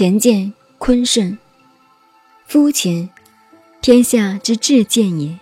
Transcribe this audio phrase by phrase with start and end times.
[0.00, 1.36] 乾见坤顺，
[2.46, 3.10] 夫乾，
[3.82, 5.36] 天下之至见也。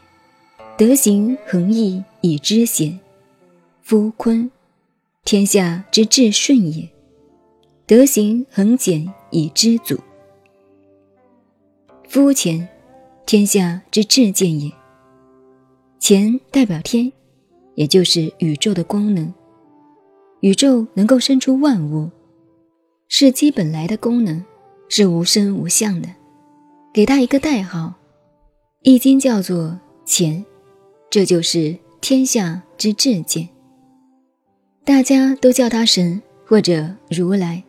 [0.79, 2.99] 德行恒毅以知险。
[3.83, 4.51] 夫坤，
[5.27, 6.89] 天下之至顺也。
[7.85, 9.99] 德行恒简以知足。
[12.09, 12.67] 夫乾，
[13.27, 14.73] 天下之至见也。
[16.01, 17.13] 乾代表天，
[17.75, 19.31] 也就是宇宙的功能。
[20.41, 22.11] 宇宙能够生出万物。
[23.09, 24.45] 是基本来的功能，
[24.89, 26.09] 是无声无相的。
[26.93, 27.89] 给他一个代号，
[28.83, 30.45] 《易经》叫做乾，
[31.11, 33.49] 这就是天下之至见。
[34.85, 37.63] 大家都叫他神或者如来。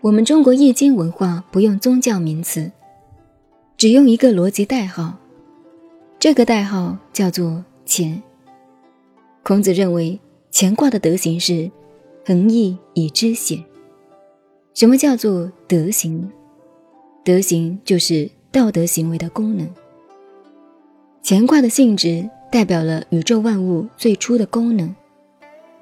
[0.00, 2.70] 我们中国易经文化不用宗教名词，
[3.76, 5.14] 只用一个逻辑代号，
[6.18, 8.22] 这个代号叫做乾。
[9.42, 10.18] 孔子认为
[10.52, 11.70] 乾卦的德行是
[12.24, 13.62] 恒易以知险。
[14.76, 16.30] 什么叫做德行？
[17.24, 19.66] 德行就是道德行为的功能。
[21.24, 24.94] 乾卦的性质代表了宇宙万物最初的功能，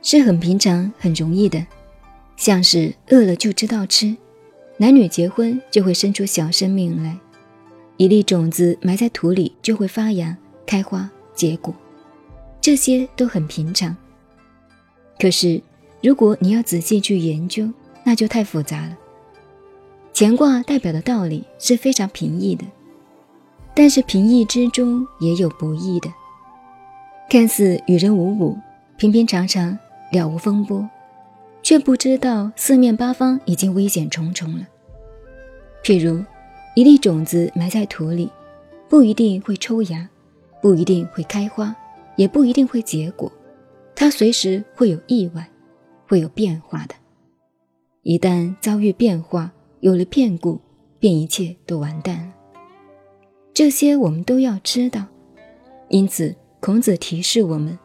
[0.01, 1.67] 是很平常、很容易的，
[2.36, 4.17] 像是饿了就知道吃，
[4.77, 7.19] 男女结婚就会生出小生命来，
[7.97, 11.75] 一粒种子埋在土里就会发芽、开花、结果，
[12.61, 13.97] 这些都很平常。
[15.19, 15.61] 可是，
[16.01, 17.69] 如果你要仔细去研究，
[18.05, 18.97] 那就太复杂了。
[20.14, 22.64] 乾卦代表的道理是非常平易的，
[23.74, 26.08] 但是平易之中也有不易的。
[27.28, 28.56] 看似与人无伍、
[28.96, 29.77] 平平常常、
[30.12, 30.88] 了无风波，
[31.62, 34.64] 却不知道四面八方已经危险重重了。
[35.83, 36.22] 譬如，
[36.77, 38.30] 一粒种子埋在土里，
[38.89, 40.08] 不一定会抽芽，
[40.62, 41.74] 不一定会开花，
[42.14, 43.33] 也不一定会结果，
[43.96, 45.48] 它随时会有意外，
[46.06, 46.95] 会有变化的。
[48.05, 49.51] 一旦遭遇变化，
[49.81, 50.61] 有了变故，
[50.98, 52.35] 便一切都完蛋了。
[53.55, 55.07] 这些我们都要知道。
[55.89, 57.79] 因此，孔子提示我们：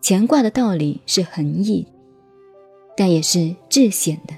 [0.00, 1.84] 乾卦的道理是恒易，
[2.96, 4.34] 但也是至险的。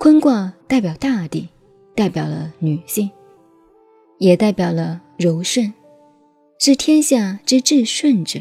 [0.00, 1.48] 坤卦代表大地，
[1.94, 3.08] 代表了女性，
[4.18, 5.72] 也代表了柔顺，
[6.58, 8.40] 是天下之至顺者。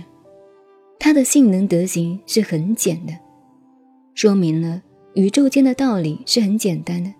[0.97, 3.13] 它的性能德行是很简的，
[4.15, 4.81] 说明了。
[5.19, 7.13] 宇宙间的道理是很简单的，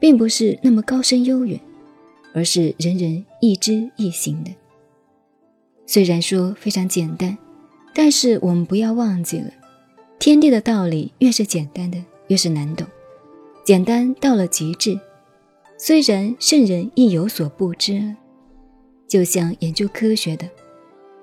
[0.00, 1.60] 并不是那么高深悠远，
[2.34, 4.50] 而是人人一知一行的。
[5.86, 7.38] 虽然说非常简单，
[7.94, 9.48] 但是我们不要忘记了，
[10.18, 12.84] 天地的道理越是简单的，越是难懂。
[13.64, 14.98] 简单到了极致，
[15.78, 18.12] 虽然圣人亦有所不知。
[19.06, 20.48] 就像研究科学的，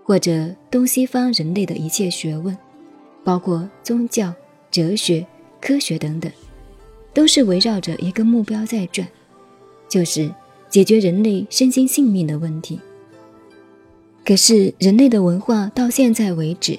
[0.06, 2.58] 或者东西方人类的一切学问，
[3.26, 4.34] 包括宗教、
[4.72, 5.28] 哲学。
[5.62, 6.32] 科学等等，
[7.14, 9.08] 都是围绕着一个目标在转，
[9.90, 10.32] 就是
[10.70, 12.80] 解决人类身心性命的问题。
[14.26, 16.78] 可是人类的文化到现在为止，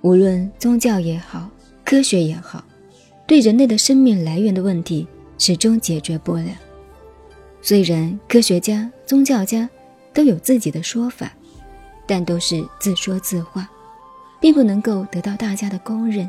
[0.00, 1.48] 无论宗教也好，
[1.84, 2.64] 科学也好，
[3.26, 5.06] 对人类的生命来源的问题
[5.36, 6.50] 始终解决不了。
[7.62, 9.68] 虽然科学家、宗教家
[10.14, 11.30] 都有自己的说法，
[12.06, 13.68] 但都是自说自话，
[14.40, 16.28] 并不能够得到大家的公认。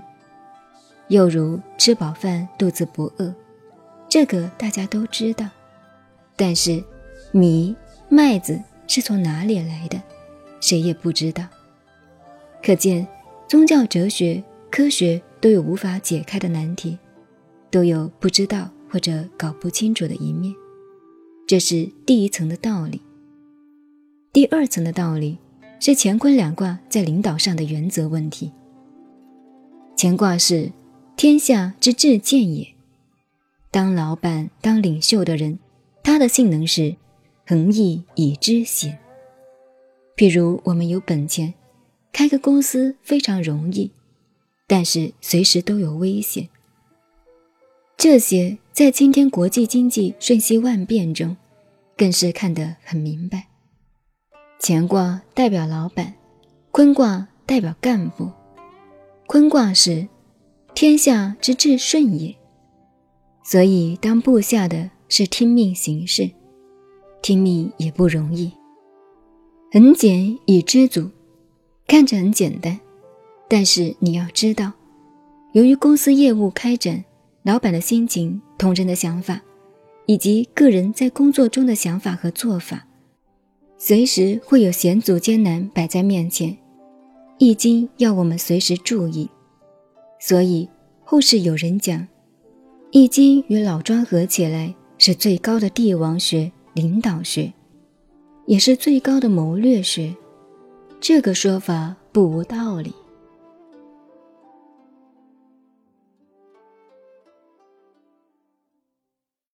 [1.12, 3.36] 又如吃饱饭肚子不饿，
[4.08, 5.46] 这个大家都知道。
[6.38, 6.82] 但是
[7.34, 7.76] 米
[8.08, 8.58] 麦子
[8.88, 10.02] 是从哪里来的，
[10.62, 11.46] 谁也不知道。
[12.64, 13.06] 可见
[13.46, 14.42] 宗教、哲学、
[14.72, 16.98] 科学都有无法解开的难题，
[17.70, 20.56] 都有不知道或者搞不清楚的一面。
[21.46, 23.02] 这是第一层的道理。
[24.32, 25.38] 第二层的道理
[25.82, 28.50] 是乾坤两卦在领导上的原则问题。
[29.98, 30.72] 乾卦是。
[31.16, 32.68] 天下之至见也。
[33.70, 35.60] 当老板、当领袖的人，
[36.04, 36.96] 他的性能是
[37.46, 38.98] 恒毅以知险。
[40.18, 41.54] 譬如我们有本钱，
[42.12, 43.92] 开个公司非常容易，
[44.68, 46.50] 但是随时都有危险。
[47.98, 51.38] 这些在今天国际经济瞬息万变中，
[51.96, 53.48] 更是看得很明白。
[54.60, 56.16] 乾卦代表老板，
[56.72, 58.32] 坤卦代表干部。
[59.28, 60.08] 坤卦是。
[60.82, 62.36] 天下之至顺也，
[63.44, 66.28] 所以当部下的是听命行事，
[67.22, 68.52] 听命也不容易。
[69.72, 71.12] 很简以知足，
[71.86, 72.80] 看着很简单，
[73.48, 74.72] 但是你要知道，
[75.52, 77.06] 由于公司业务开展，
[77.44, 79.40] 老板的心情、同仁的想法，
[80.08, 82.88] 以及个人在工作中的想法和做法，
[83.78, 86.58] 随时会有险阻艰难摆在面前，
[87.38, 89.30] 易经要我们随时注意。
[90.24, 90.70] 所以，
[91.04, 92.08] 后世有人讲
[92.92, 97.52] ：“易经与老庄合起来是最高的帝王学、领导学，
[98.46, 100.16] 也是最高的谋略学。
[101.00, 102.94] 这个说法不无道理。